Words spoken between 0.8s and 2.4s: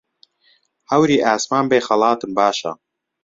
هەوری ئاسمان بێ خەڵاتم